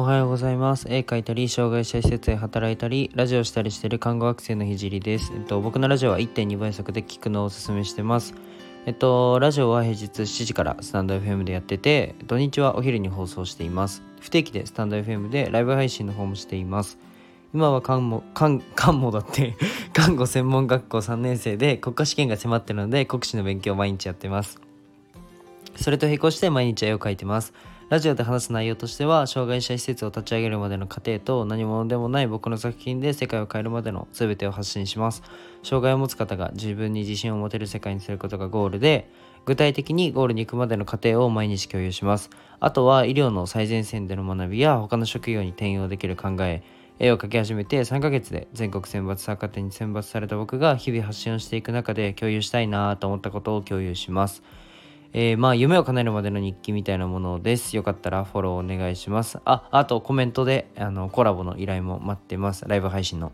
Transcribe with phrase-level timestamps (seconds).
[0.00, 0.86] おはようございます。
[0.88, 5.30] 絵描いたり、障害者施設で働いたり、ラジオしたりしている看護学生のひじりです。
[5.34, 8.32] えっと、僕のラジオは1.2倍速で聞くのをおすすめしてます。
[8.86, 14.02] えっと、ラジオは平日7時からスタンド FM でやってて、土日はお昼に放送しています。
[14.20, 16.96] 不定期でスタンド FM でライブ配信の方もしています。
[17.52, 19.54] 今は看護、看、看護だって
[19.92, 24.62] 看護専門学校3年生で国家試験が迫ってるので、国試の勉強を毎日やってます。
[25.76, 27.52] それと並行して毎日絵を描いてます。
[27.90, 35.24] ラジオで話す内容としては、障害者施設を立ち上げるまでの過程と何者でもない僕の作品で世界を変えるまでの全てを発信します。
[35.64, 39.10] 障害を持つ方が自分に自信を持てる世界にすることがゴールで、
[39.44, 42.30] 具体的にゴールに行くまでの過程を毎日共有します。
[42.60, 46.62] あとは医療の最前線での学びや他の職業に転用できる考え、
[47.00, 54.44] 絵を描き始めて3ヶ月で全国選抜作家展に選抜された僕が日々発信をしていく中で共有したいなと思ったことを共有します。
[55.12, 57.76] えー、まあ夢を叶えるまでの日記みたいなものです。
[57.76, 59.38] よかったらフォローお願いします。
[59.44, 62.64] あ、あとコメントであのコラボの依頼も待ってます。
[62.68, 63.32] ライブ配信の。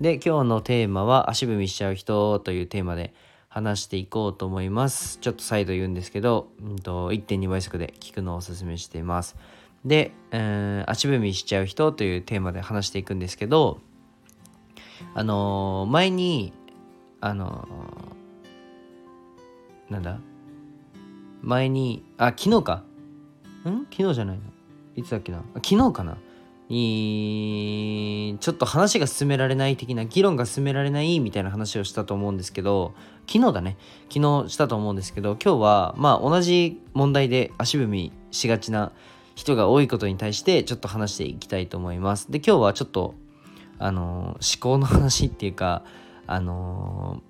[0.00, 3.12] で、今日のテーマは足踏みしちゃう人というテーマで
[3.48, 5.18] 話していこうと思います。
[5.18, 9.36] ちょっと再度言うんですけど、うんと、1.2倍速で聞くのをおすすめしています。
[9.84, 13.80] で、えー、足踏みしちゃう人というテーマで話していくんですけど、
[15.14, 16.52] あのー、前に、
[17.20, 20.20] あのー、なんだ？
[21.48, 22.82] 前に、あ、昨日か。
[23.64, 23.86] ん？
[23.90, 24.42] 昨日じゃないの
[24.96, 26.18] いつだっけな昨日かな
[26.68, 32.92] に、ちょっと話が進められない的な、議論が進められないみたいな話をしたと思うんですけど、
[33.26, 33.78] 昨日だね。
[34.12, 38.92] 昨日したと思うんですけど、今日は、まあ同じ問題で足踏みしがちな
[39.34, 42.30] 人が多いことに対してちょっと話していきたいと思います。
[42.30, 43.14] で、今日はちょっと、
[43.78, 45.82] あの思考の話っていうか、
[46.26, 47.22] あの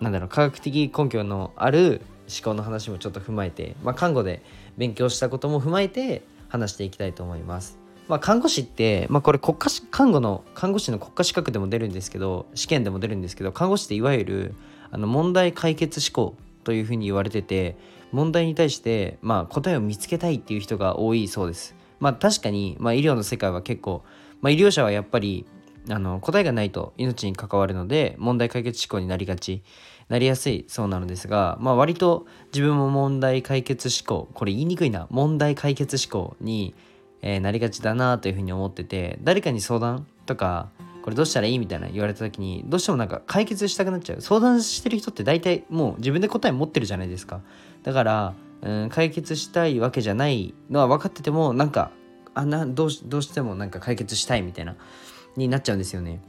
[0.00, 4.42] なんだろう、科学的根拠のある思考の話もちょっと踏まえて、まあ、看護で
[4.76, 7.78] 勉強したことも踏まえて話していきたいと思います。
[8.08, 14.54] まあ、看護師って、まあ、これ国家看護の看護師の国家資格でも出るんですけど試験でも出るんですけど看護師っていわゆる
[14.90, 17.76] あの問題解決思考というふうに言われてて
[18.10, 21.76] 問題に対して、まあ、答えを見つけたいっていう人が多いそうです。
[22.00, 24.02] まあ、確かに、まあ、医療の世界は結構、
[24.40, 25.46] まあ、医療者はやっぱり
[25.88, 29.62] あの答えがないと命に関わるので問題解決思考になりがち。
[30.08, 35.06] なりやすいそうなのですが、まあ、割と自分も問題解決思考これ言いにくいな。
[35.08, 36.74] 問題解決思考に、
[37.22, 40.70] えー、なりがちだなというふうに思ってて誰かに相談とか
[41.02, 44.20] これどうしたらいいみたいな言われた時にどうしてもなんか解決したくなっちゃう。
[44.20, 47.40] 相談してる人って大体もう自分で答え持ってるじゃないですか。
[47.84, 51.92] だからうん解決したいわけじゃないのは分かっててもなんか
[52.34, 54.74] あなどうどうしてもなんか解決したいみたいな。
[55.36, 56.20] になっちゃうんですよね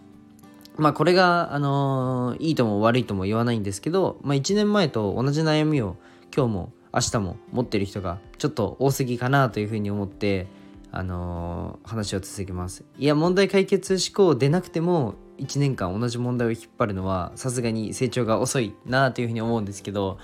[0.77, 5.97] まあこれが、あのー、いいとも悪いとも言わないんですけど、まあ、1年前と同じ悩みを
[6.35, 10.47] 今日も明日も持ってる人がちょっと多すぎかなというふうに思って、
[10.91, 12.83] あのー、話を続けます。
[12.97, 20.19] いや問題解決思考でなくても1年間同じ問題を引っ張るのはさすがに成長が遅いなというふうに思うんですけど、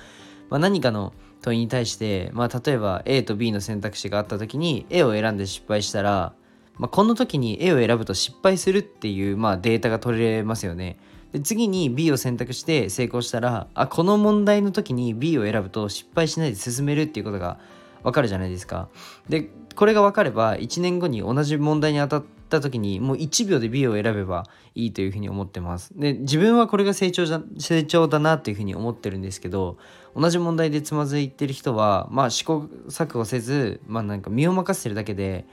[0.49, 6.33] まあ、何かの問いに対して、まあ、例えば A と B の選択肢があった時に A を選んで失敗したら
[6.79, 10.97] まあ、この時に A を選ぶと失敗するっていう、まあ、データが取れますよね。
[11.31, 17.59] で次に B を選択して成功したらあこの問題の時に B を選ぶと失敗しないで進めるっていうことが
[18.03, 18.87] わかるじゃないですか。
[19.27, 25.91] でこれが分かれば1年後に同じ問題に当たった時にもう1秒で B を選べばいいというふうに思ってます。
[25.95, 29.77] で自分はこれが成長だ成長だなっていうふうに思ってるんですけど
[30.15, 35.45] 同じ問題でつまずいてる人はまあ試行錯誤せずまあなんか身を任せてるだけで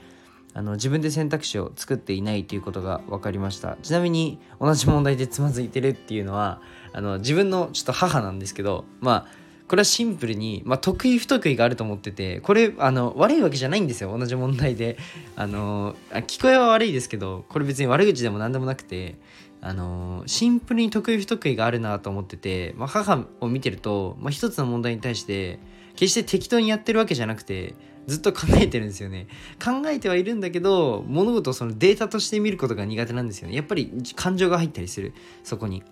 [0.55, 3.77] あの自分で選択肢を作っていないということが分かりました。
[3.83, 14.17] ちなみに同じ問題でつまずいてるっていうのはあの自分のちょっと母なんですけどまあこれはシンプルに、まあ、得意不得意があると思っててこれあの悪いわけじゃないんですよ。
[14.17, 14.97] 同じ問題で。
[15.37, 19.19] あの聞こえは悪いですけどこれ別に悪口でも何でもなくて
[19.61, 25.59] あのシンプルに得意不得意があるなと思ってて、まあ、母を見てると、まあ、一つの問題に対して
[25.97, 27.75] 決して適当にやってるわけじゃなくて
[28.07, 29.27] ずっと考えてるんですよね。
[29.63, 33.57] 考えてはいるんだけど物事をそのデータとして見ることが苦手なんですよね。
[33.57, 35.15] やっぱり感情が入ったりする。
[35.43, 35.83] そこに。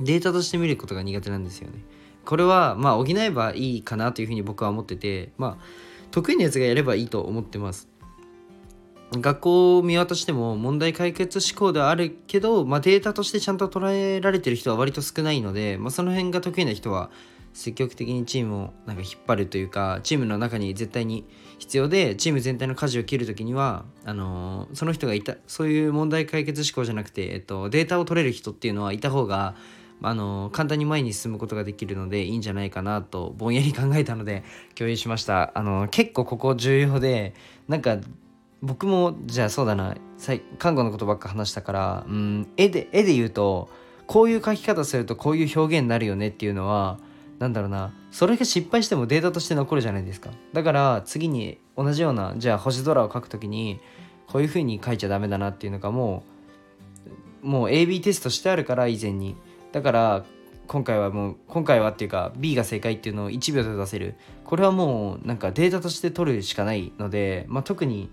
[0.00, 1.78] データとして見ることが苦手なんですよね。
[2.24, 5.64] これはまあ補えばいいかなというふうに僕は思っててまあ
[6.10, 7.88] 得意なやつがやればいいと思ってます。
[9.12, 17.10] 学校を見渡しても問題解決思考ではあるけど、まあ、データとしてちゃんと捉えられてる人は割と少ないので、まあ、その辺が得意な人は
[17.56, 21.24] 積極的にチームをなんか引っ張るというかチームの中に絶対に
[21.58, 29.54] 必要でチーム全体の舵を切る時にはあのー、その人がいたそういう問題解決思考じゃなくて、えっと、データを取れる人っていうのはいた方が
[30.02, 34.44] あのー、簡単に前に進むことができるのでいいんじゃないかなとぼんやり考えたので
[34.74, 35.52] 共有しました。
[35.54, 37.32] あのー、結構ここ重要で
[37.68, 37.96] なんか
[38.60, 39.94] 僕もじゃあそうだな
[40.58, 43.70] 看護のことばっか話したからうん絵で絵で言うと
[44.06, 46.98] こういう書き方するとこういう表現になるよねっていうのは
[47.38, 47.92] 何だろうな。
[48.10, 50.30] それが失敗してもデータとして残るじゃないですか。
[50.52, 53.80] だから次に同じようなじゃあ星空を書くときに
[54.26, 56.24] こういう風に書いちゃダメだなっていうのがも
[57.42, 59.36] うもう AB テストしてあるから以前に。
[59.72, 60.24] だから
[60.66, 64.14] 今回はもう今回はっていうか B が正解っていうのを1秒で出せる。
[64.44, 68.10] これはもうなんかデータとして取るしかないので、まあ、特に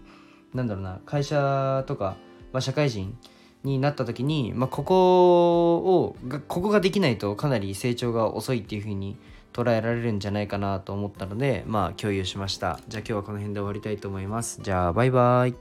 [0.53, 2.15] なんだろうな会社とか、
[2.51, 3.17] まあ、社会人
[3.63, 6.15] になった時に、まあ、ここを
[6.48, 9.18] ここができないとかなり成長が遅いっていう風に
[9.54, 12.80] 捉えられるんじゃないかなと思ったのでまあ共有しました。
[12.88, 14.60] じゃあ今日はこの辺で終わりたいと思います。
[14.62, 15.56] じゃあバイバイ。